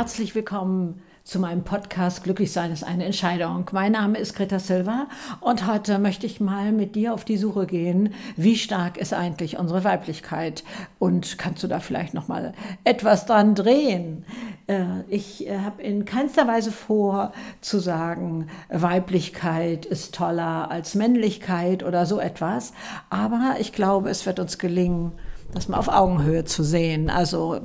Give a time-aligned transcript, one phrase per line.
[0.00, 3.68] herzlich willkommen zu meinem Podcast Glücklich sein ist eine Entscheidung.
[3.72, 5.08] Mein Name ist Greta Silva
[5.42, 9.58] und heute möchte ich mal mit dir auf die Suche gehen, wie stark ist eigentlich
[9.58, 10.64] unsere Weiblichkeit
[10.98, 14.24] und kannst du da vielleicht noch mal etwas dran drehen?
[14.68, 21.82] Äh, ich äh, habe in keinster Weise vor zu sagen, Weiblichkeit ist toller als Männlichkeit
[21.82, 22.72] oder so etwas,
[23.10, 25.12] aber ich glaube, es wird uns gelingen,
[25.52, 27.10] das mal auf Augenhöhe zu sehen.
[27.10, 27.60] Also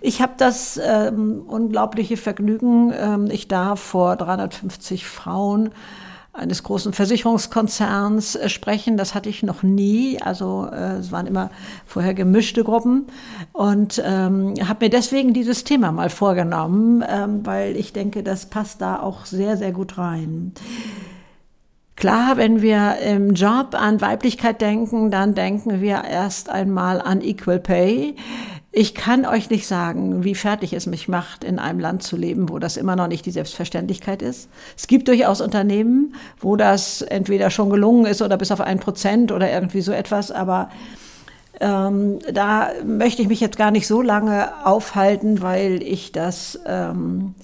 [0.00, 5.70] ich habe das ähm, unglaubliche Vergnügen, ähm, ich darf vor 350 Frauen
[6.34, 8.96] eines großen Versicherungskonzerns äh, sprechen.
[8.96, 10.20] Das hatte ich noch nie.
[10.20, 11.50] Also äh, es waren immer
[11.86, 13.06] vorher gemischte Gruppen
[13.52, 18.80] und ähm, habe mir deswegen dieses Thema mal vorgenommen, ähm, weil ich denke, das passt
[18.80, 20.52] da auch sehr, sehr gut rein.
[22.02, 27.60] Klar, wenn wir im Job an Weiblichkeit denken, dann denken wir erst einmal an Equal
[27.60, 28.16] Pay.
[28.72, 32.48] Ich kann euch nicht sagen, wie fertig es mich macht, in einem Land zu leben,
[32.48, 34.48] wo das immer noch nicht die Selbstverständlichkeit ist.
[34.76, 39.30] Es gibt durchaus Unternehmen, wo das entweder schon gelungen ist oder bis auf ein Prozent
[39.30, 40.70] oder irgendwie so etwas, aber
[41.60, 47.36] ähm, da möchte ich mich jetzt gar nicht so lange aufhalten, weil ich das ähm,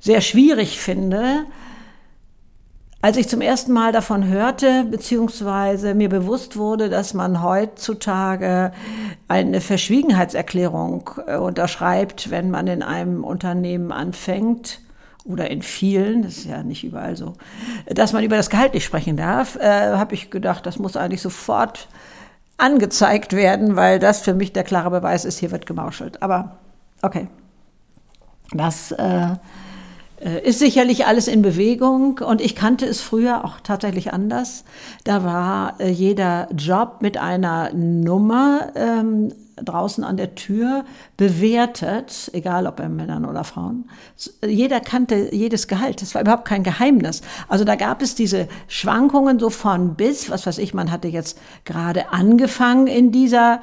[0.00, 1.44] sehr schwierig finde.
[3.02, 8.72] Als ich zum ersten Mal davon hörte, beziehungsweise mir bewusst wurde, dass man heutzutage
[9.26, 14.80] eine Verschwiegenheitserklärung äh, unterschreibt, wenn man in einem Unternehmen anfängt,
[15.24, 17.34] oder in vielen, das ist ja nicht überall so,
[17.86, 21.22] dass man über das Gehalt nicht sprechen darf, äh, habe ich gedacht, das muss eigentlich
[21.22, 21.88] sofort
[22.56, 26.22] angezeigt werden, weil das für mich der klare Beweis ist, hier wird gemauschelt.
[26.22, 26.56] Aber
[27.02, 27.28] okay,
[28.52, 29.34] das äh,
[30.20, 34.64] ist sicherlich alles in Bewegung und ich kannte es früher auch tatsächlich anders.
[35.04, 40.84] Da war äh, jeder Job mit einer Nummer ähm, draußen an der Tür
[41.16, 43.88] bewertet, egal ob bei Männern oder Frauen.
[44.46, 46.02] Jeder kannte jedes Gehalt.
[46.02, 47.22] Das war überhaupt kein Geheimnis.
[47.48, 51.38] Also da gab es diese Schwankungen so von bis, was weiß ich, man hatte jetzt
[51.64, 53.60] gerade angefangen in dieser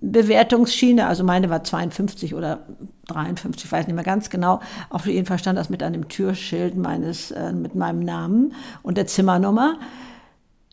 [0.00, 2.66] Bewertungsschiene, also meine war 52 oder
[3.08, 4.60] 53, ich weiß nicht mehr ganz genau.
[4.90, 9.06] Auf jeden Fall stand das mit einem Türschild meines, äh, mit meinem Namen und der
[9.06, 9.78] Zimmernummer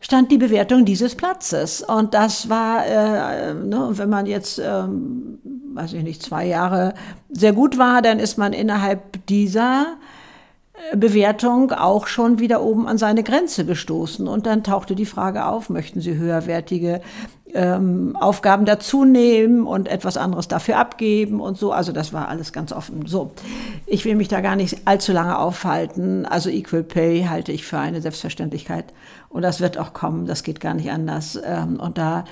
[0.00, 1.82] stand die Bewertung dieses Platzes.
[1.82, 5.38] Und das war, äh, ne, wenn man jetzt, ähm,
[5.74, 6.94] weiß ich nicht, zwei Jahre
[7.30, 9.96] sehr gut war, dann ist man innerhalb dieser
[10.94, 14.28] Bewertung auch schon wieder oben an seine Grenze gestoßen.
[14.28, 17.00] Und dann tauchte die Frage auf, möchten Sie höherwertige
[17.54, 21.72] ähm, Aufgaben dazu nehmen und etwas anderes dafür abgeben und so.
[21.72, 23.06] Also das war alles ganz offen.
[23.06, 23.32] So,
[23.86, 26.26] ich will mich da gar nicht allzu lange aufhalten.
[26.26, 28.86] Also Equal Pay halte ich für eine Selbstverständlichkeit.
[29.28, 31.38] Und das wird auch kommen, das geht gar nicht anders.
[31.42, 32.24] Ähm, und da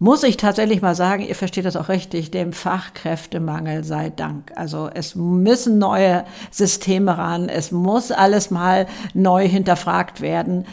[0.00, 4.50] muss ich tatsächlich mal sagen, ihr versteht das auch richtig, dem Fachkräftemangel sei Dank.
[4.56, 10.64] Also es müssen neue Systeme ran, es muss alles mal neu hinterfragt werden.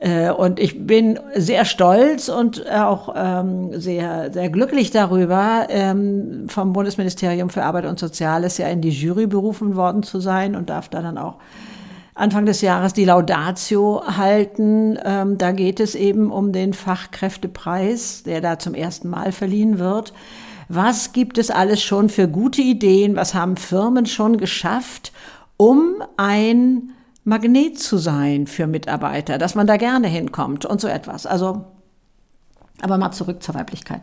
[0.00, 6.72] Äh, und ich bin sehr stolz und auch ähm, sehr, sehr glücklich darüber, ähm, vom
[6.72, 10.88] Bundesministerium für Arbeit und Soziales ja in die Jury berufen worden zu sein und darf
[10.88, 11.36] da dann auch
[12.20, 14.98] Anfang des Jahres die Laudatio halten.
[15.04, 20.12] Ähm, da geht es eben um den Fachkräftepreis, der da zum ersten Mal verliehen wird.
[20.68, 23.16] Was gibt es alles schon für gute Ideen?
[23.16, 25.12] Was haben Firmen schon geschafft,
[25.56, 26.92] um ein
[27.24, 31.26] Magnet zu sein für Mitarbeiter, dass man da gerne hinkommt und so etwas.
[31.26, 31.66] Also,
[32.80, 34.02] aber mal zurück zur Weiblichkeit.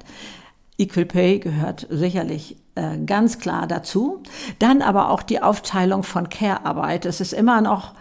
[0.78, 4.22] Equal Pay gehört sicherlich äh, ganz klar dazu.
[4.60, 7.06] Dann aber auch die Aufteilung von Care-Arbeit.
[7.06, 7.94] Es ist immer noch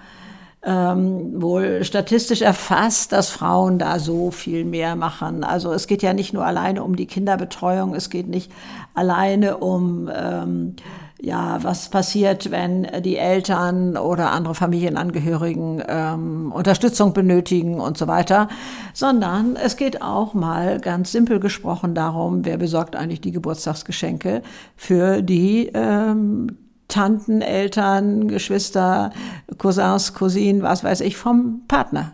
[0.66, 5.44] ähm, wohl statistisch erfasst, dass Frauen da so viel mehr machen.
[5.44, 8.50] Also es geht ja nicht nur alleine um die Kinderbetreuung, es geht nicht
[8.92, 10.74] alleine um ähm,
[11.20, 18.48] ja, was passiert, wenn die Eltern oder andere Familienangehörigen ähm, Unterstützung benötigen und so weiter,
[18.92, 24.42] sondern es geht auch mal ganz simpel gesprochen darum, wer besorgt eigentlich die Geburtstagsgeschenke
[24.76, 26.58] für die ähm,
[26.96, 29.10] Tanten, Eltern, Geschwister,
[29.58, 32.12] Cousins, Cousinen, was weiß ich, vom Partner.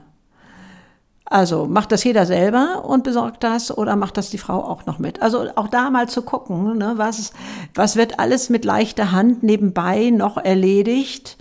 [1.25, 4.99] Also macht das jeder selber und besorgt das oder macht das die Frau auch noch
[4.99, 5.23] mit?
[5.23, 7.33] Also auch da mal zu gucken, ne, was,
[7.75, 11.39] was wird alles mit leichter Hand nebenbei noch erledigt,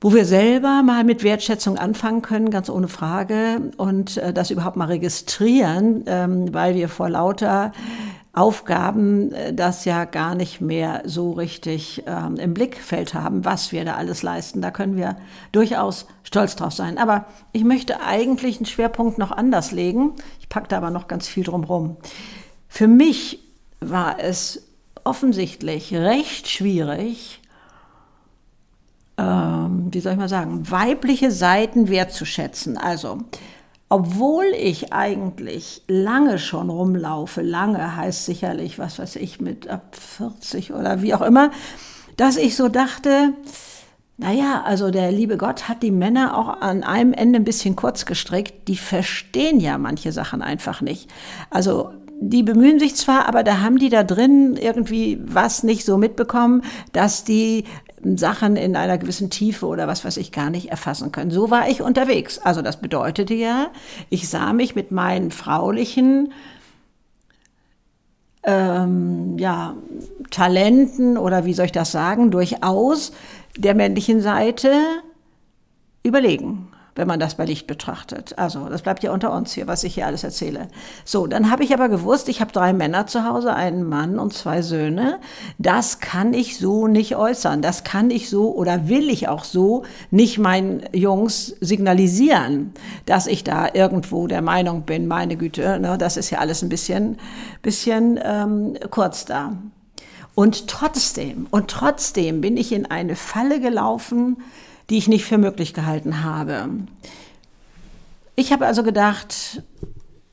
[0.00, 4.76] wo wir selber mal mit Wertschätzung anfangen können, ganz ohne Frage, und äh, das überhaupt
[4.76, 7.72] mal registrieren, ähm, weil wir vor lauter
[8.32, 13.84] Aufgaben äh, das ja gar nicht mehr so richtig ähm, im Blickfeld haben, was wir
[13.84, 14.60] da alles leisten.
[14.62, 15.16] Da können wir
[15.52, 16.98] durchaus stolz drauf sein.
[16.98, 20.12] Aber ich möchte eigentlich einen Schwerpunkt noch anders legen.
[20.40, 21.96] Ich packe da aber noch ganz viel drum rum.
[22.68, 23.40] Für mich
[23.80, 24.68] war es
[25.04, 27.40] offensichtlich recht schwierig,
[29.16, 32.76] ähm, wie soll ich mal sagen, weibliche Seiten wertzuschätzen.
[32.76, 33.18] Also,
[33.88, 40.72] obwohl ich eigentlich lange schon rumlaufe, lange heißt sicherlich, was weiß ich, mit ab 40
[40.72, 41.50] oder wie auch immer,
[42.16, 43.32] dass ich so dachte,
[44.18, 48.04] naja, also der liebe Gott hat die Männer auch an einem Ende ein bisschen kurz
[48.04, 48.66] gestrickt.
[48.66, 51.08] Die verstehen ja manche Sachen einfach nicht.
[51.50, 55.96] Also die bemühen sich zwar, aber da haben die da drin irgendwie was nicht so
[55.98, 56.62] mitbekommen,
[56.92, 57.62] dass die
[58.02, 61.30] Sachen in einer gewissen Tiefe oder was weiß ich gar nicht erfassen können.
[61.30, 62.38] So war ich unterwegs.
[62.38, 63.68] Also das bedeutete ja,
[64.10, 66.32] ich sah mich mit meinen fraulichen
[68.44, 69.74] ähm, ja,
[70.30, 73.12] Talenten oder wie soll ich das sagen, durchaus
[73.56, 74.72] der männlichen Seite
[76.02, 76.68] überlegen
[76.98, 78.36] wenn man das bei Licht betrachtet.
[78.36, 80.66] Also, das bleibt ja unter uns hier, was ich hier alles erzähle.
[81.04, 84.34] So, dann habe ich aber gewusst, ich habe drei Männer zu Hause, einen Mann und
[84.34, 85.20] zwei Söhne.
[85.58, 87.62] Das kann ich so nicht äußern.
[87.62, 92.72] Das kann ich so oder will ich auch so nicht meinen Jungs signalisieren,
[93.06, 96.68] dass ich da irgendwo der Meinung bin, meine Güte, ne, das ist ja alles ein
[96.68, 97.16] bisschen,
[97.62, 99.52] bisschen ähm, kurz da.
[100.34, 104.38] Und trotzdem, und trotzdem bin ich in eine Falle gelaufen,
[104.90, 106.68] die ich nicht für möglich gehalten habe.
[108.36, 109.62] Ich habe also gedacht,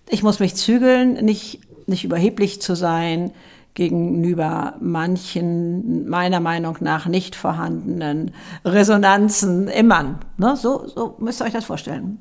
[0.09, 3.31] ich muss mich zügeln, nicht, nicht überheblich zu sein
[3.73, 8.31] gegenüber manchen meiner Meinung nach nicht vorhandenen
[8.63, 10.19] Resonanzen im Mann.
[10.37, 10.55] Ne?
[10.55, 12.19] So, so müsst ihr euch das vorstellen.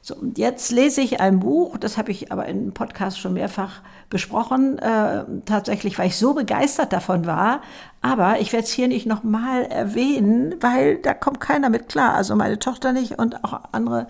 [0.00, 3.82] So, und jetzt lese ich ein Buch, das habe ich aber im Podcast schon mehrfach
[4.10, 7.60] besprochen, äh, tatsächlich, weil ich so begeistert davon war.
[8.00, 12.14] Aber ich werde es hier nicht nochmal erwähnen, weil da kommt keiner mit klar.
[12.14, 14.06] Also meine Tochter nicht und auch andere.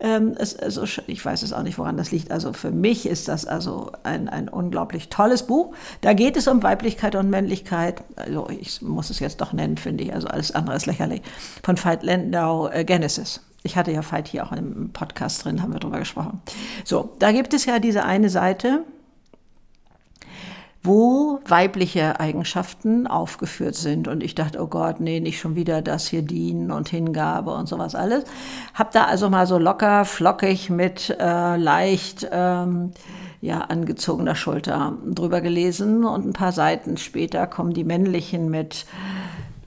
[0.00, 2.32] Ähm, es, also ich weiß es auch nicht, woran das liegt.
[2.32, 5.72] Also für mich ist das also ein, ein unglaublich tolles Buch.
[6.00, 8.02] Da geht es um Weiblichkeit und Männlichkeit.
[8.16, 10.12] Also ich muss es jetzt doch nennen, finde ich.
[10.12, 11.22] Also alles andere ist lächerlich.
[11.62, 13.40] Von Veit Lendau, äh, Genesis.
[13.68, 16.40] Ich hatte ja Veit hier auch im Podcast drin, haben wir drüber gesprochen.
[16.84, 18.84] So, da gibt es ja diese eine Seite,
[20.82, 24.08] wo weibliche Eigenschaften aufgeführt sind.
[24.08, 27.68] Und ich dachte, oh Gott, nee, nicht schon wieder das hier dienen und Hingabe und
[27.68, 28.24] sowas alles.
[28.72, 32.92] Hab da also mal so locker, flockig mit äh, leicht ähm,
[33.42, 36.06] ja, angezogener Schulter drüber gelesen.
[36.06, 38.86] Und ein paar Seiten später kommen die männlichen mit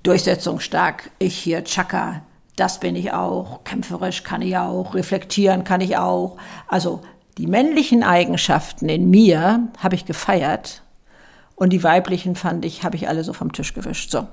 [0.02, 1.12] durchsetzungsstark.
[1.20, 2.24] Ich hier, Chaka,
[2.56, 6.38] das bin ich auch, kämpferisch kann ich auch, reflektieren kann ich auch.
[6.68, 7.02] Also
[7.38, 10.84] die männlichen Eigenschaften in mir habe ich gefeiert
[11.56, 14.12] und die weiblichen fand ich, habe ich alle so vom Tisch gewischt.
[14.12, 14.28] So,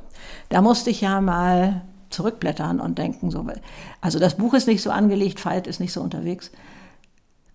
[0.48, 3.46] da musste ich ja mal zurückblättern und denken, so,
[4.00, 6.50] also das Buch ist nicht so angelegt, Veit ist nicht so unterwegs.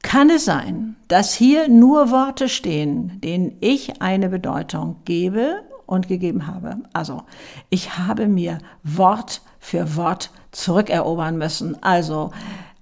[0.03, 6.45] Kann es sein, dass hier nur Worte stehen, denen ich eine Bedeutung gebe und gegeben
[6.45, 6.77] habe?
[6.93, 7.23] Also,
[7.69, 11.81] ich habe mir Wort für Wort zurückerobern müssen.
[11.83, 12.31] Also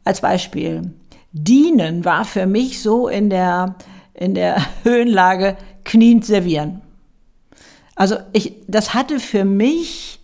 [0.04, 0.94] als Beispiel,
[1.32, 3.76] dienen war für mich so in der,
[4.14, 6.82] in der Höhenlage kniend servieren.
[7.96, 10.20] Also ich, das hatte für mich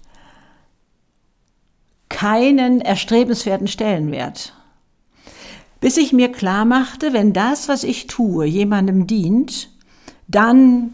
[2.09, 4.53] keinen erstrebenswerten Stellenwert.
[5.79, 9.69] Bis ich mir klar machte, wenn das, was ich tue, jemandem dient,
[10.27, 10.93] dann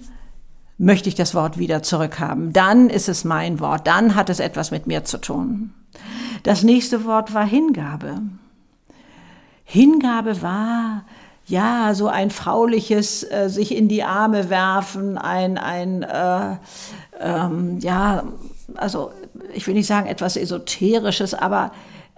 [0.78, 2.52] möchte ich das Wort wieder zurückhaben.
[2.52, 3.88] Dann ist es mein Wort.
[3.88, 5.74] Dann hat es etwas mit mir zu tun.
[6.44, 8.22] Das nächste Wort war Hingabe.
[9.64, 11.06] Hingabe war
[11.46, 16.58] ja so ein frauliches äh, sich in die Arme werfen, ein ein äh,
[17.20, 18.24] ähm, ja
[18.76, 19.12] also
[19.54, 21.72] ich will nicht sagen etwas esoterisches, aber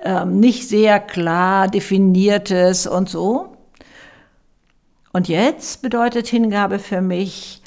[0.03, 3.55] ähm, nicht sehr klar definiertes und so.
[5.13, 7.61] Und jetzt bedeutet Hingabe für mich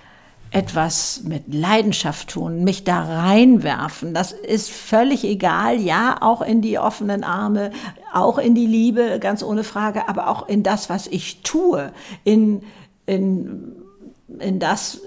[0.51, 4.15] etwas mit Leidenschaft tun, mich da reinwerfen.
[4.15, 7.71] Das ist völlig egal, ja, auch in die offenen Arme,
[8.13, 11.93] auch in die Liebe, ganz ohne Frage, aber auch in das, was ich tue,
[12.25, 12.63] in,
[13.05, 13.73] in,
[14.39, 15.01] in das,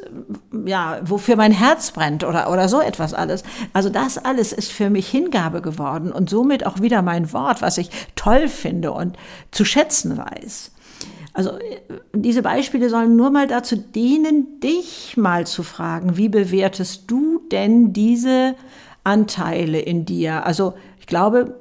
[0.65, 3.43] ja, wofür mein Herz brennt oder, oder so etwas alles.
[3.73, 7.79] Also das alles ist für mich Hingabe geworden und somit auch wieder mein Wort, was
[7.79, 9.17] ich toll finde und
[9.49, 10.71] zu schätzen weiß.
[11.33, 11.51] Also
[12.13, 17.93] diese Beispiele sollen nur mal dazu dienen, dich mal zu fragen, wie bewertest du denn
[17.93, 18.55] diese
[19.03, 20.45] Anteile in dir?
[20.45, 21.59] Also ich glaube,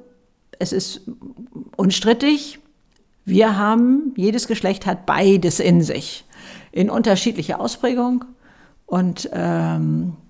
[0.59, 1.01] es ist
[1.77, 2.59] unstrittig,
[3.23, 6.25] wir haben, jedes Geschlecht hat beides in sich,
[6.71, 8.25] in unterschiedlicher Ausprägung.
[8.85, 10.20] Und ähm, äh,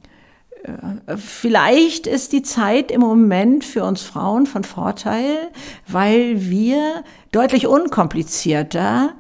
[1.16, 5.50] vielleicht ist die Zeit im Moment für uns Frauen von Vorteil,
[5.88, 9.14] weil wir deutlich unkomplizierter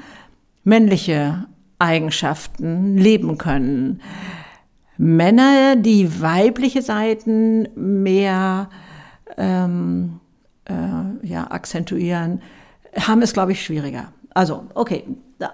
[0.63, 1.47] männliche
[1.79, 4.01] Eigenschaften leben können.
[4.97, 8.69] Männer, die weibliche Seiten mehr
[9.37, 10.19] ähm,
[10.65, 12.41] äh, ja, akzentuieren,
[12.99, 14.13] haben es, glaube ich, schwieriger.
[14.33, 15.05] Also, okay,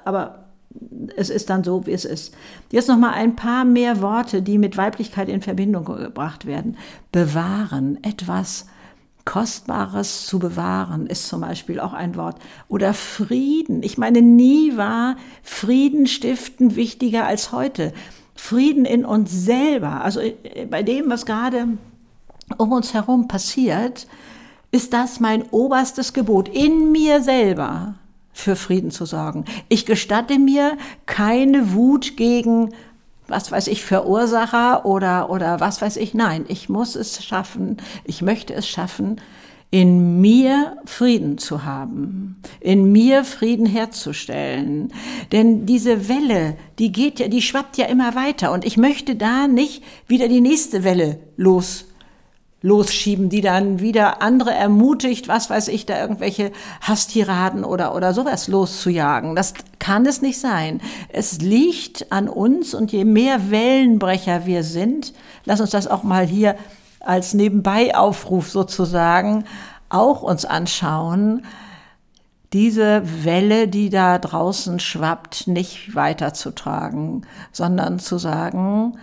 [0.04, 0.47] aber
[1.16, 2.36] es ist dann so, wie es ist.
[2.72, 6.78] Jetzt noch mal ein paar mehr Worte, die mit Weiblichkeit in Verbindung gebracht werden.
[7.12, 8.68] Bewahren, etwas
[9.26, 12.38] Kostbares zu bewahren, ist zum Beispiel auch ein Wort.
[12.68, 13.84] Oder Frieden.
[13.84, 17.94] Ich meine, nie war Frieden stiften wichtiger als heute.
[18.36, 21.68] Frieden in uns selber, also äh, bei dem, was gerade
[22.58, 24.08] um uns herum passiert,
[24.72, 27.96] ist das mein oberstes Gebot, in mir selber
[28.38, 29.46] für Frieden zu sorgen.
[29.68, 32.70] Ich gestatte mir keine Wut gegen
[33.30, 36.14] was weiß ich, Verursacher oder, oder was weiß ich.
[36.14, 37.76] Nein, ich muss es schaffen,
[38.06, 39.20] ich möchte es schaffen,
[39.70, 44.94] in mir Frieden zu haben, in mir Frieden herzustellen.
[45.34, 49.50] Denn diese Welle, die geht ja, die schwappt ja immer weiter und ich möchte da
[49.50, 51.87] nicht wieder die nächste Welle los
[52.68, 58.48] losschieben, die dann wieder andere ermutigt, was weiß ich, da irgendwelche Hasstiraden oder, oder sowas
[58.48, 59.36] loszujagen.
[59.36, 60.82] Das kann es nicht sein.
[61.10, 65.14] Es liegt an uns und je mehr Wellenbrecher wir sind,
[65.46, 66.58] lass uns das auch mal hier
[67.00, 69.46] als Nebenbei-Aufruf sozusagen
[69.90, 71.46] auch uns anschauen,
[72.52, 78.98] diese Welle, die da draußen schwappt, nicht weiterzutragen, sondern zu sagen,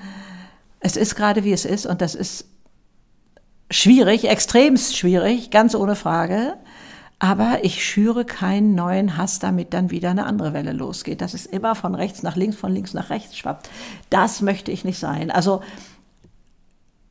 [0.80, 2.47] es ist gerade wie es ist und das ist
[3.71, 6.54] schwierig, extremst schwierig, ganz ohne Frage.
[7.18, 11.21] Aber ich schüre keinen neuen Hass, damit dann wieder eine andere Welle losgeht.
[11.21, 13.71] Dass es immer von rechts nach links, von links nach rechts schwappt.
[14.11, 15.30] Das möchte ich nicht sein.
[15.30, 15.62] Also,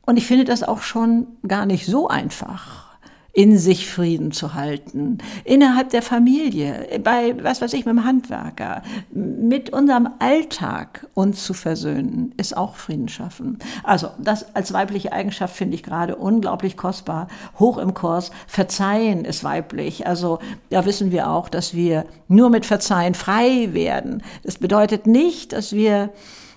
[0.02, 2.93] und ich finde das auch schon gar nicht so einfach
[3.34, 8.82] in sich Frieden zu halten, innerhalb der Familie, bei, was weiß ich, mit dem Handwerker,
[9.10, 13.58] mit unserem Alltag uns zu versöhnen, ist auch Frieden schaffen.
[13.82, 17.26] Also das als weibliche Eigenschaft finde ich gerade unglaublich kostbar,
[17.58, 18.30] hoch im Kurs.
[18.46, 20.06] Verzeihen ist weiblich.
[20.06, 20.38] Also
[20.70, 24.22] da wissen wir auch, dass wir nur mit Verzeihen frei werden.
[24.44, 26.10] Das bedeutet nicht, dass wir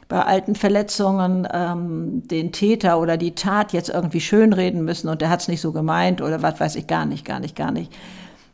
[0.08, 5.30] bei alten Verletzungen ähm, den Täter oder die Tat jetzt irgendwie schönreden müssen und der
[5.30, 7.92] hat es nicht so gemeint oder was weiß ich gar nicht, gar nicht, gar nicht.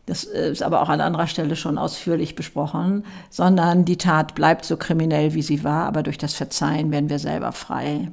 [0.06, 4.76] Das ist aber auch an anderer Stelle schon ausführlich besprochen, sondern die Tat bleibt so
[4.76, 8.12] kriminell, wie sie war, aber durch das Verzeihen werden wir selber frei.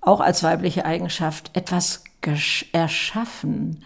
[0.00, 2.04] Auch als weibliche Eigenschaft etwas
[2.72, 3.84] erschaffen,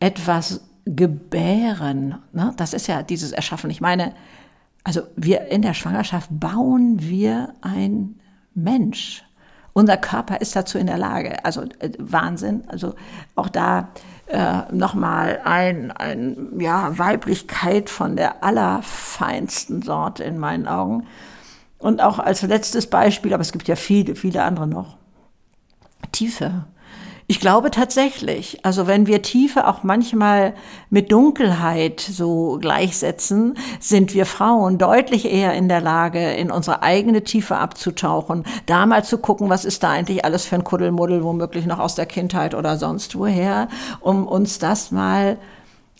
[0.00, 2.16] etwas gebären.
[2.32, 2.52] Ne?
[2.56, 3.70] Das ist ja dieses Erschaffen.
[3.70, 4.14] Ich meine,
[4.84, 8.20] also wir in der Schwangerschaft bauen wir ein
[8.54, 9.24] Mensch.
[9.72, 11.44] Unser Körper ist dazu in der Lage.
[11.44, 12.62] Also äh, Wahnsinn.
[12.68, 12.94] Also
[13.34, 13.88] auch da
[14.26, 21.06] äh, nochmal ein, ein, ja, Weiblichkeit von der allerfeinsten Sorte in meinen Augen.
[21.78, 24.96] Und auch als letztes Beispiel, aber es gibt ja viele, viele andere noch.
[26.12, 26.66] Tiefe.
[27.26, 30.52] Ich glaube tatsächlich, also wenn wir Tiefe auch manchmal
[30.90, 37.24] mit Dunkelheit so gleichsetzen, sind wir Frauen deutlich eher in der Lage, in unsere eigene
[37.24, 41.64] Tiefe abzutauchen, da mal zu gucken, was ist da eigentlich alles für ein Kuddelmuddel, womöglich
[41.64, 43.68] noch aus der Kindheit oder sonst woher,
[44.00, 45.38] um uns das mal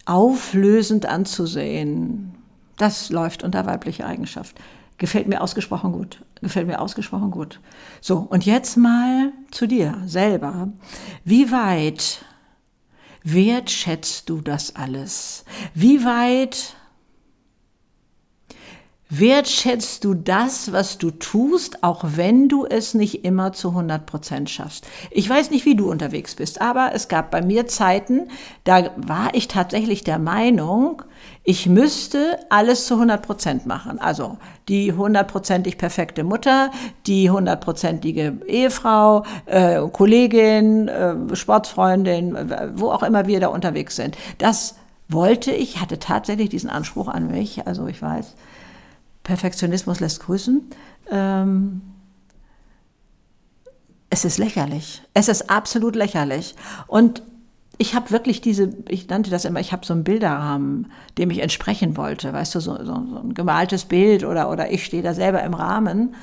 [0.05, 2.35] auflösend anzusehen.
[2.77, 4.57] Das läuft unter weibliche Eigenschaft.
[4.99, 6.23] Gefällt mir ausgesprochen gut.
[6.41, 7.61] Gefällt mir ausgesprochen gut.
[8.01, 10.69] So, und jetzt mal zu dir selber.
[11.25, 12.25] Wie weit
[13.25, 15.45] wertschätzt du das alles?
[15.75, 16.77] Wie weit
[19.11, 24.51] wertschätzt du das, was du tust, auch wenn du es nicht immer zu 100 Prozent
[24.51, 24.87] schaffst.
[25.11, 28.29] Ich weiß nicht, wie du unterwegs bist, aber es gab bei mir Zeiten,
[28.65, 31.03] da war ich tatsächlich der Meinung,
[31.43, 33.99] ich müsste alles zu 100 Prozent machen.
[34.01, 36.71] Also die hundertprozentig perfekte Mutter,
[37.07, 42.37] die hundertprozentige Ehefrau, äh, Kollegin, äh, Sportfreundin,
[42.75, 44.17] wo auch immer wir da unterwegs sind.
[44.39, 44.77] Das
[45.09, 47.67] wollte ich, hatte tatsächlich diesen Anspruch an mich.
[47.67, 48.35] Also ich weiß,
[49.25, 50.63] Perfektionismus lässt grüßen.
[51.11, 51.83] Ähm,
[54.11, 55.03] es ist lächerlich.
[55.13, 56.55] Es ist absolut lächerlich.
[56.87, 57.23] Und
[57.79, 61.41] ich habe wirklich diese, ich nannte das immer, ich habe so einen Bilderrahmen, dem ich
[61.41, 62.33] entsprechen wollte.
[62.33, 65.55] Weißt du, so, so, so ein gemaltes Bild oder, oder ich stehe da selber im
[65.55, 66.15] Rahmen.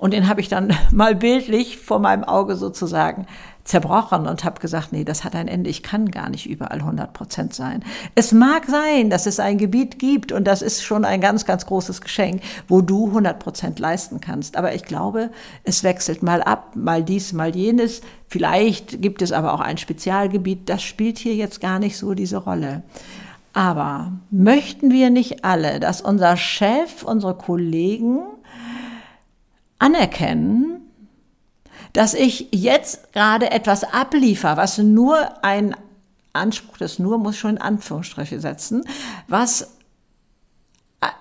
[0.00, 3.26] Und den habe ich dann mal bildlich vor meinem Auge sozusagen
[3.64, 5.68] zerbrochen und habe gesagt, nee, das hat ein Ende.
[5.68, 7.84] Ich kann gar nicht überall 100 Prozent sein.
[8.14, 11.66] Es mag sein, dass es ein Gebiet gibt und das ist schon ein ganz, ganz
[11.66, 14.56] großes Geschenk, wo du 100 Prozent leisten kannst.
[14.56, 15.30] Aber ich glaube,
[15.64, 18.00] es wechselt mal ab, mal dies, mal jenes.
[18.26, 20.68] Vielleicht gibt es aber auch ein Spezialgebiet.
[20.70, 22.82] Das spielt hier jetzt gar nicht so diese Rolle.
[23.52, 28.20] Aber möchten wir nicht alle, dass unser Chef, unsere Kollegen
[29.80, 30.82] anerkennen,
[31.92, 35.74] dass ich jetzt gerade etwas abliefer, was nur ein
[36.32, 38.84] Anspruch, das nur muss schon in Anführungsstriche setzen,
[39.26, 39.76] was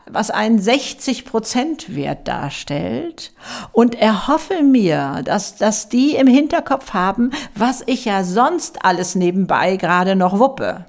[0.10, 3.32] was einen 60 Prozent Wert darstellt
[3.72, 9.78] und erhoffe mir, dass, dass die im Hinterkopf haben, was ich ja sonst alles nebenbei
[9.78, 10.86] gerade noch wuppe.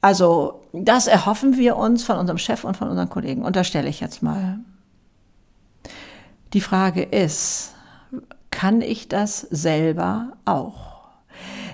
[0.00, 3.42] Also, das erhoffen wir uns von unserem Chef und von unseren Kollegen.
[3.42, 4.58] Unterstelle ich jetzt mal.
[6.54, 7.74] Die Frage ist,
[8.52, 10.94] kann ich das selber auch?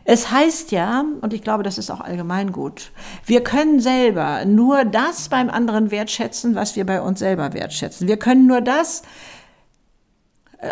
[0.06, 2.90] Es heißt ja, und ich glaube, das ist auch allgemein gut,
[3.26, 8.08] wir können selber nur das beim anderen wertschätzen, was wir bei uns selber wertschätzen.
[8.08, 9.02] Wir können nur das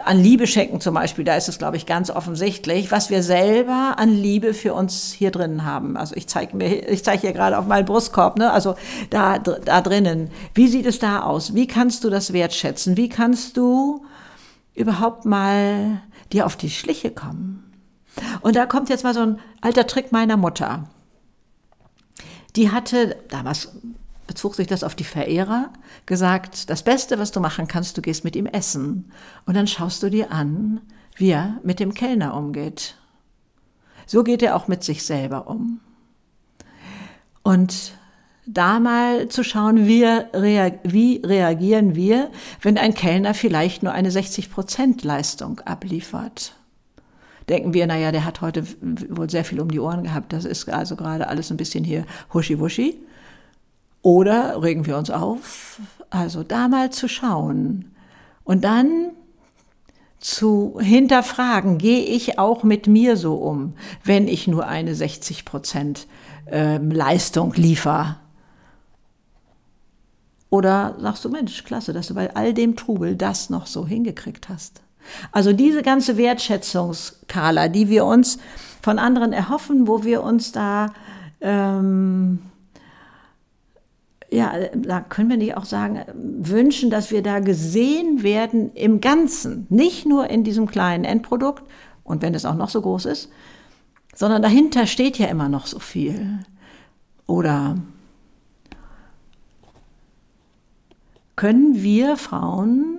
[0.05, 3.95] an Liebe schenken zum Beispiel, da ist es, glaube ich, ganz offensichtlich, was wir selber
[3.97, 5.97] an Liebe für uns hier drinnen haben.
[5.97, 8.53] Also ich zeige mir, ich zeige hier gerade auf meinen Brustkorb, ne?
[8.53, 8.75] also
[9.09, 10.31] da, da drinnen.
[10.53, 11.55] Wie sieht es da aus?
[11.55, 12.99] Wie kannst du das wertschätzen?
[12.99, 14.05] Wie kannst du
[14.75, 16.03] überhaupt mal
[16.33, 17.65] dir auf die Schliche kommen?
[18.43, 20.85] Und da kommt jetzt mal so ein alter Trick meiner Mutter.
[22.57, 23.73] Die hatte, damals
[24.29, 25.73] bezog sich das auf die Verehrer,
[26.07, 29.11] gesagt, das Beste, was du machen kannst, du gehst mit ihm essen.
[29.45, 30.81] Und dann schaust du dir an,
[31.17, 32.95] wie er mit dem Kellner umgeht.
[34.07, 35.81] So geht er auch mit sich selber um.
[37.43, 37.95] Und
[38.47, 42.31] da mal zu schauen, wie, wie reagieren wir,
[42.63, 46.55] wenn ein Kellner vielleicht nur eine 60 Prozent Leistung abliefert
[47.49, 48.65] denken wir, naja, der hat heute
[49.09, 50.33] wohl sehr viel um die Ohren gehabt.
[50.33, 52.97] Das ist also gerade alles ein bisschen hier huschi-wuschi.
[54.03, 57.95] Oder regen wir uns auf, also da mal zu schauen
[58.45, 59.11] und dann
[60.21, 63.75] zu hinterfragen, gehe ich auch mit mir so um,
[64.05, 66.07] wenn ich nur eine 60 Prozent
[66.47, 68.17] ähm, Leistung liefere?
[70.51, 74.49] Oder sagst du, Mensch, klasse, dass du bei all dem Trubel das noch so hingekriegt
[74.49, 74.81] hast?
[75.31, 78.39] Also diese ganze Wertschätzungskala, die wir uns
[78.83, 80.93] von anderen erhoffen, wo wir uns da,
[81.41, 82.41] ähm,
[84.31, 89.67] ja, da können wir nicht auch sagen, wünschen, dass wir da gesehen werden im Ganzen,
[89.71, 91.63] nicht nur in diesem kleinen Endprodukt
[92.05, 93.31] und wenn es auch noch so groß ist,
[94.15, 96.41] sondern dahinter steht ja immer noch so viel.
[97.27, 97.77] Oder
[101.37, 102.99] können wir Frauen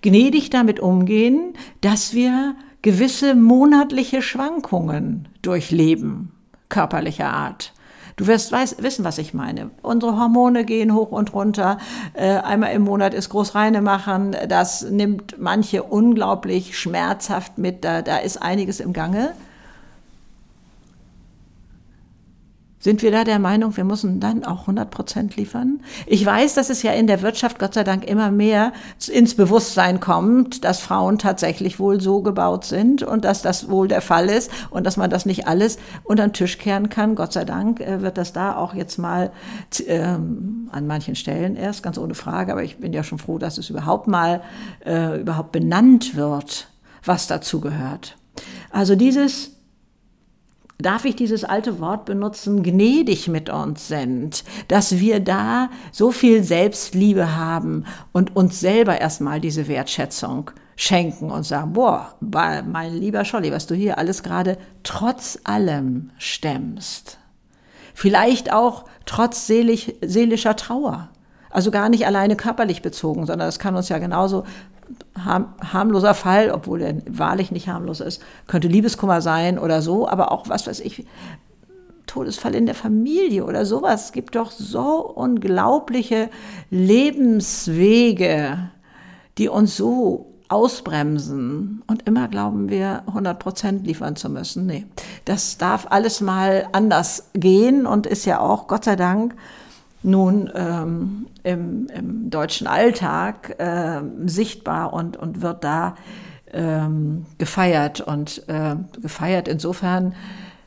[0.00, 6.32] gnädig damit umgehen, dass wir gewisse monatliche Schwankungen durchleben,
[6.68, 7.72] körperlicher Art.
[8.16, 9.70] Du wirst weiß, wissen, was ich meine.
[9.82, 11.76] Unsere Hormone gehen hoch und runter.
[12.14, 14.34] Äh, einmal im Monat ist Großreine machen.
[14.48, 17.84] Das nimmt manche unglaublich schmerzhaft mit.
[17.84, 19.34] Da, da ist einiges im Gange.
[22.86, 25.80] Sind wir da der Meinung, wir müssen dann auch 100 Prozent liefern?
[26.06, 28.72] Ich weiß, dass es ja in der Wirtschaft Gott sei Dank immer mehr
[29.08, 34.02] ins Bewusstsein kommt, dass Frauen tatsächlich wohl so gebaut sind und dass das wohl der
[34.02, 37.16] Fall ist und dass man das nicht alles unter den Tisch kehren kann.
[37.16, 39.32] Gott sei Dank äh, wird das da auch jetzt mal
[39.88, 43.58] ähm, an manchen Stellen erst, ganz ohne Frage, aber ich bin ja schon froh, dass
[43.58, 44.42] es überhaupt mal
[44.84, 46.68] äh, überhaupt benannt wird,
[47.04, 48.16] was dazu gehört.
[48.70, 49.55] Also dieses
[50.78, 56.42] darf ich dieses alte Wort benutzen, gnädig mit uns sind, dass wir da so viel
[56.42, 63.50] Selbstliebe haben und uns selber erstmal diese Wertschätzung schenken und sagen, boah, mein lieber Scholli,
[63.50, 67.18] was du hier alles gerade trotz allem stemmst.
[67.94, 71.08] Vielleicht auch trotz seelisch, seelischer Trauer.
[71.48, 74.44] Also gar nicht alleine körperlich bezogen, sondern das kann uns ja genauso
[75.16, 80.48] harmloser Fall, obwohl er wahrlich nicht harmlos ist, könnte Liebeskummer sein oder so, aber auch
[80.48, 81.06] was weiß ich,
[82.06, 84.06] Todesfall in der Familie oder sowas.
[84.06, 86.30] Es gibt doch so unglaubliche
[86.70, 88.70] Lebenswege,
[89.38, 94.66] die uns so ausbremsen und immer glauben wir 100 Prozent liefern zu müssen.
[94.66, 94.86] Nee,
[95.24, 99.34] das darf alles mal anders gehen und ist ja auch, Gott sei Dank,
[100.06, 105.96] nun ähm, im, im, deutschen Alltag äh, sichtbar und, und wird da
[106.52, 108.00] ähm, gefeiert.
[108.00, 110.14] Und äh, gefeiert insofern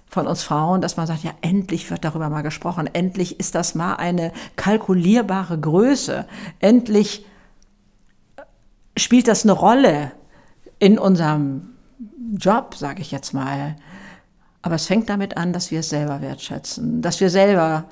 [0.07, 3.75] von uns Frauen, dass man sagt, ja, endlich wird darüber mal gesprochen, endlich ist das
[3.75, 6.25] mal eine kalkulierbare Größe,
[6.59, 7.25] endlich
[8.97, 10.11] spielt das eine Rolle
[10.79, 11.69] in unserem
[12.33, 13.75] Job, sage ich jetzt mal.
[14.61, 17.85] Aber es fängt damit an, dass wir es selber wertschätzen, dass wir selber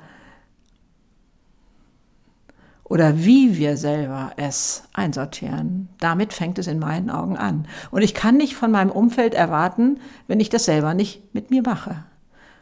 [2.88, 5.88] oder wie wir selber es einsortieren.
[6.00, 7.66] Damit fängt es in meinen Augen an.
[7.90, 11.62] Und ich kann nicht von meinem Umfeld erwarten, wenn ich das selber nicht mit mir
[11.62, 12.04] mache,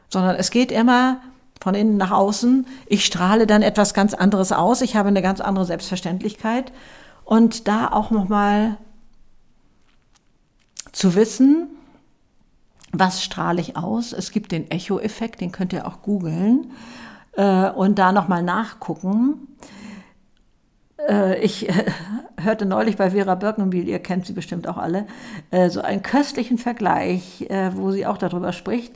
[0.09, 1.21] sondern es geht immer
[1.61, 2.67] von innen nach außen.
[2.87, 4.83] Ich strahle dann etwas ganz anderes aus.
[4.83, 6.73] Ich habe eine ganz andere Selbstverständlichkeit
[7.25, 8.77] und da auch noch mal
[10.93, 11.69] zu wissen,
[12.93, 14.13] was strahle ich aus.
[14.13, 16.73] Es gibt den Echo-Effekt, den könnt ihr auch googeln
[17.33, 19.49] äh, und da nochmal nachgucken.
[21.09, 21.73] Äh, ich äh,
[22.41, 25.07] hörte neulich bei Vera Birkenbiel, ihr kennt sie bestimmt auch alle,
[25.51, 28.95] äh, so einen köstlichen Vergleich, wo sie auch darüber spricht.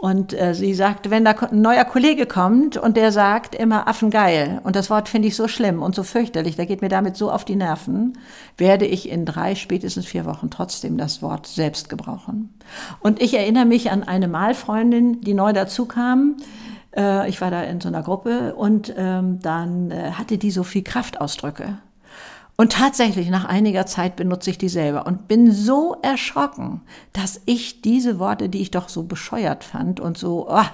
[0.00, 4.76] Und sie sagt, wenn da ein neuer Kollege kommt und der sagt immer Affengeil, und
[4.76, 7.44] das Wort finde ich so schlimm und so fürchterlich, der geht mir damit so auf
[7.44, 8.16] die Nerven,
[8.56, 12.54] werde ich in drei, spätestens vier Wochen trotzdem das Wort selbst gebrauchen.
[13.00, 16.36] Und ich erinnere mich an eine Malfreundin, die neu dazu kam.
[16.96, 20.62] Äh, ich war da in so einer Gruppe und ähm, dann äh, hatte die so
[20.62, 21.78] viel Kraftausdrücke.
[22.56, 26.80] Und tatsächlich, nach einiger Zeit benutze ich die selber und bin so erschrocken,
[27.12, 30.64] dass ich diese Worte, die ich doch so bescheuert fand und so oh,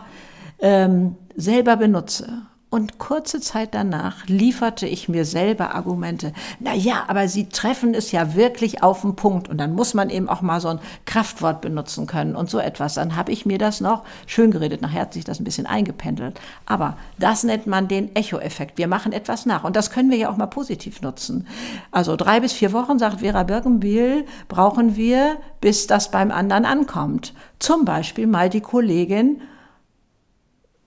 [0.61, 2.47] ähm, selber benutze.
[2.75, 6.33] Und kurze Zeit danach lieferte ich mir selber Argumente.
[6.59, 9.49] Na ja, aber sie treffen es ja wirklich auf den Punkt.
[9.49, 12.95] Und dann muss man eben auch mal so ein Kraftwort benutzen können und so etwas.
[12.95, 14.83] Dann habe ich mir das noch schön geredet.
[14.83, 16.41] Nachher hat sich das ein bisschen eingependelt.
[16.67, 18.77] Aber das nennt man den Echo-Effekt.
[18.77, 19.63] Wir machen etwas nach.
[19.63, 21.47] Und das können wir ja auch mal positiv nutzen.
[21.93, 27.35] Also drei bis vier Wochen, sagt Vera Birkenbiel, brauchen wir, bis das beim anderen ankommt.
[27.61, 29.41] Zum Beispiel mal die Kollegin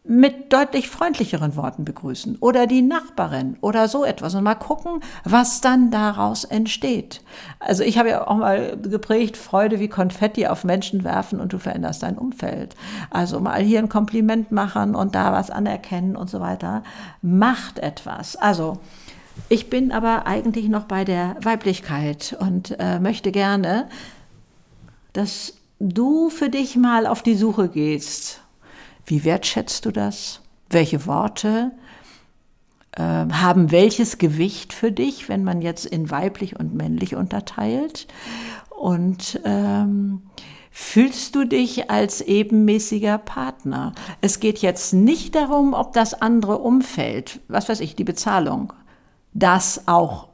[0.08, 5.60] mit deutlich freundlicheren Worten begrüßen oder die Nachbarin oder so etwas und mal gucken, was
[5.62, 7.22] dann daraus entsteht.
[7.60, 11.60] Also ich habe ja auch mal geprägt, Freude wie Konfetti auf Menschen werfen und du
[11.60, 12.76] veränderst dein Umfeld.
[13.10, 16.84] Also mal hier ein Kompliment machen und da was anerkennen und so weiter.
[17.22, 18.38] Macht etwas.
[18.38, 18.80] Also
[19.50, 23.90] ich bin aber eigentlich noch bei der Weiblichkeit und äh, möchte gerne,
[25.12, 28.42] dass du für dich mal auf die Suche gehst
[29.08, 30.42] wie wertschätzt du das?
[30.70, 31.72] Welche Worte
[32.92, 38.08] äh, haben welches Gewicht für dich, wenn man jetzt in weiblich und männlich unterteilt?
[38.70, 40.24] Und ähm,
[40.72, 43.94] fühlst du dich als ebenmäßiger Partner?
[44.22, 48.74] Es geht jetzt nicht darum, ob das andere Umfeld, was weiß ich, die Bezahlung,
[49.34, 50.28] das auch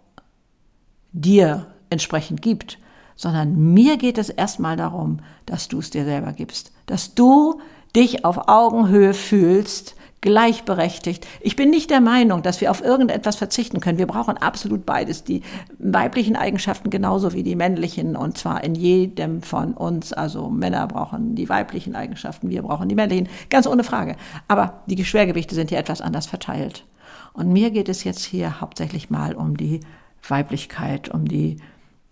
[1.12, 2.79] dir entsprechend gibt,
[3.15, 7.62] sondern mir geht es erstmal darum, dass du es dir selber gibst, dass du
[7.95, 11.27] dich auf Augenhöhe fühlst, gleichberechtigt.
[11.41, 13.97] Ich bin nicht der Meinung, dass wir auf irgendetwas verzichten können.
[13.97, 15.41] Wir brauchen absolut beides, die
[15.79, 20.13] weiblichen Eigenschaften genauso wie die männlichen und zwar in jedem von uns.
[20.13, 24.15] Also Männer brauchen die weiblichen Eigenschaften, wir brauchen die männlichen, ganz ohne Frage.
[24.47, 26.86] Aber die Schwergewichte sind hier etwas anders verteilt.
[27.34, 29.82] Und mir geht es jetzt hier hauptsächlich mal um die
[30.25, 31.58] Weiblichkeit, um die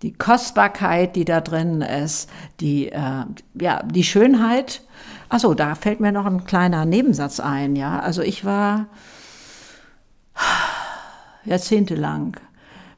[0.02, 3.26] die Kostbarkeit, die da drin ist, die, äh,
[3.60, 4.82] ja, die Schönheit.
[5.30, 8.00] Achso, da fällt mir noch ein kleiner Nebensatz ein, ja.
[8.00, 8.88] Also ich war
[11.46, 12.38] jahrzehntelang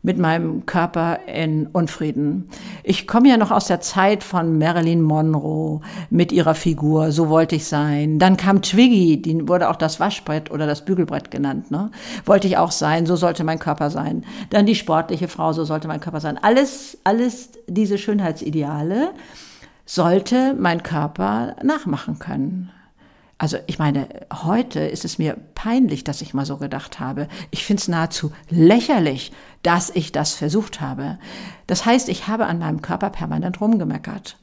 [0.04, 2.50] mit meinem Körper in Unfrieden.
[2.84, 7.56] Ich komme ja noch aus der Zeit von Marilyn Monroe mit ihrer Figur, so wollte
[7.56, 8.20] ich sein.
[8.20, 11.90] Dann kam Twiggy, die wurde auch das Waschbrett oder das Bügelbrett genannt, ne?
[12.26, 14.26] Wollte ich auch sein, so sollte mein Körper sein.
[14.50, 16.38] Dann die sportliche Frau, so sollte mein Körper sein.
[16.42, 19.12] Alles, alles diese Schönheitsideale
[19.86, 22.72] sollte mein Körper nachmachen können.
[23.44, 27.28] Also ich meine, heute ist es mir peinlich, dass ich mal so gedacht habe.
[27.52, 31.20] Ich finde es nahezu lächerlich, dass ich das versucht habe.
[31.68, 34.38] Das heißt, ich habe an meinem Körper permanent rumgemeckert.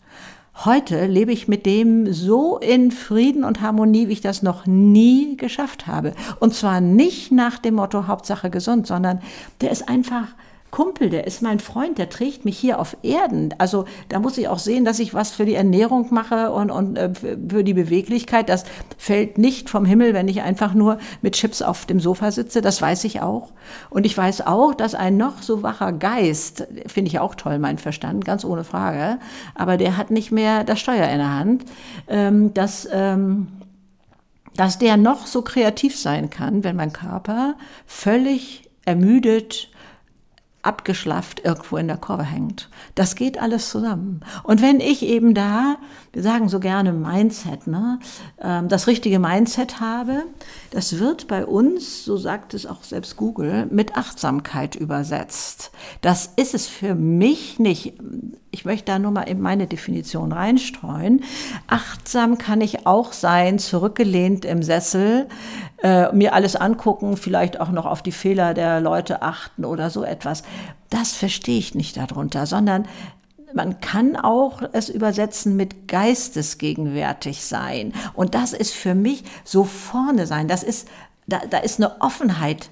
[0.66, 5.38] Heute lebe ich mit dem so in Frieden und Harmonie, wie ich das noch nie
[5.38, 6.12] geschafft habe.
[6.38, 9.22] Und zwar nicht nach dem Motto Hauptsache gesund, sondern
[9.62, 10.26] der ist einfach
[10.70, 13.54] Kumpel, der ist mein Freund, der trägt mich hier auf Erden.
[13.58, 16.96] Also da muss ich auch sehen, dass ich was für die Ernährung mache und, und
[16.96, 18.48] äh, für die Beweglichkeit.
[18.48, 18.64] Das
[18.96, 22.60] fällt nicht vom Himmel, wenn ich einfach nur mit Chips auf dem Sofa sitze.
[22.60, 23.52] Das weiß ich auch.
[23.90, 27.78] Und ich weiß auch, dass ein noch so wacher Geist, finde ich auch toll, mein
[27.78, 29.18] Verstand, ganz ohne Frage,
[29.54, 31.64] aber der hat nicht mehr das Steuer in der Hand.
[32.08, 33.48] Ähm, dass, ähm,
[34.56, 37.54] dass der noch so kreativ sein kann, wenn mein Körper
[37.86, 39.69] völlig ermüdet,
[40.62, 42.68] abgeschlafft irgendwo in der Kurve hängt.
[42.94, 44.20] Das geht alles zusammen.
[44.42, 45.76] Und wenn ich eben da,
[46.12, 47.98] wir sagen so gerne Mindset, ne,
[48.40, 50.24] ähm, das richtige Mindset habe,
[50.70, 55.70] das wird bei uns, so sagt es auch selbst Google, mit Achtsamkeit übersetzt.
[56.02, 57.94] Das ist es für mich nicht.
[58.52, 61.22] Ich möchte da nur mal in meine Definition reinstreuen.
[61.68, 65.28] Achtsam kann ich auch sein, zurückgelehnt im Sessel,
[65.82, 70.02] äh, mir alles angucken, vielleicht auch noch auf die Fehler der Leute achten oder so
[70.02, 70.42] etwas.
[70.88, 72.86] Das verstehe ich nicht darunter, sondern
[73.54, 77.92] man kann auch es übersetzen mit geistesgegenwärtig sein.
[78.14, 80.48] Und das ist für mich so vorne sein.
[80.48, 80.88] Das ist,
[81.26, 82.70] da, da ist eine Offenheit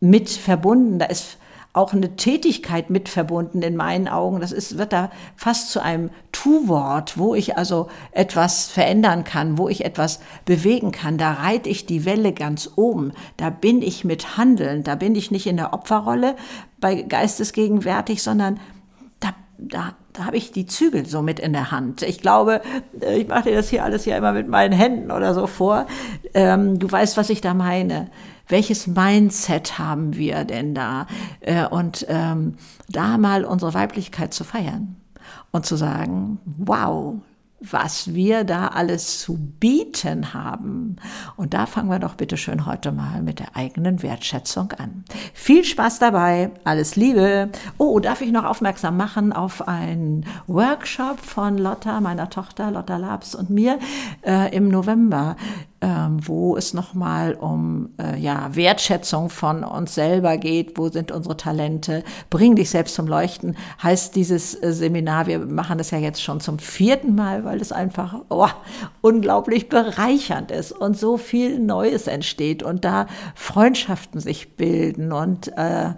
[0.00, 0.98] mit verbunden.
[0.98, 1.38] Da ist
[1.76, 4.40] auch eine Tätigkeit mit verbunden in meinen Augen.
[4.40, 9.68] Das ist, wird da fast zu einem Tu-Wort, wo ich also etwas verändern kann, wo
[9.68, 11.18] ich etwas bewegen kann.
[11.18, 13.12] Da reite ich die Welle ganz oben.
[13.36, 14.84] Da bin ich mit Handeln.
[14.84, 16.36] Da bin ich nicht in der Opferrolle
[16.80, 18.58] bei Geistesgegenwärtig, sondern
[19.20, 22.02] da, da, da habe ich die Zügel so mit in der Hand.
[22.02, 22.62] Ich glaube,
[23.00, 25.86] äh, ich mache dir das hier alles ja immer mit meinen Händen oder so vor.
[26.32, 28.08] Ähm, du weißt, was ich da meine.
[28.48, 31.06] Welches Mindset haben wir denn da?
[31.40, 32.54] Äh, und ähm,
[32.88, 34.96] da mal unsere Weiblichkeit zu feiern
[35.50, 37.14] und zu sagen, wow,
[37.60, 40.96] was wir da alles zu bieten haben.
[41.36, 45.04] Und da fangen wir doch bitte schön heute mal mit der eigenen Wertschätzung an.
[45.32, 47.50] Viel Spaß dabei, alles Liebe.
[47.78, 53.34] Oh, darf ich noch aufmerksam machen auf einen Workshop von Lotta, meiner Tochter, Lotta Labs
[53.34, 53.78] und mir
[54.26, 55.36] äh, im November
[55.82, 61.36] ähm, wo es nochmal um äh, ja, Wertschätzung von uns selber geht, wo sind unsere
[61.36, 66.22] Talente, bring dich selbst zum Leuchten, heißt dieses äh, Seminar, wir machen das ja jetzt
[66.22, 68.48] schon zum vierten Mal, weil es einfach oh,
[69.00, 75.94] unglaublich bereichernd ist und so viel Neues entsteht und da Freundschaften sich bilden und äh,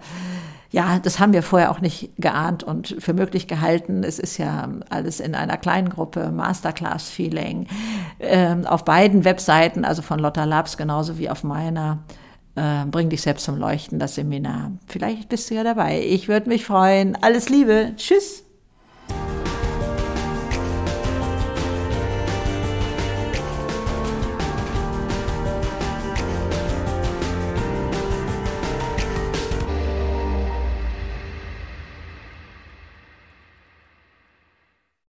[0.71, 4.03] ja, das haben wir vorher auch nicht geahnt und für möglich gehalten.
[4.03, 7.67] Es ist ja alles in einer kleinen Gruppe, Masterclass-Feeling.
[8.19, 12.03] Ähm, auf beiden Webseiten, also von Lotta Labs genauso wie auf meiner,
[12.55, 14.71] äh, Bring dich selbst zum Leuchten, das Seminar.
[14.87, 16.01] Vielleicht bist du ja dabei.
[16.01, 17.17] Ich würde mich freuen.
[17.21, 17.93] Alles Liebe.
[17.95, 18.48] Tschüss.